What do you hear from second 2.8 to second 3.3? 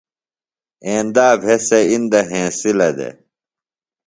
دےۡ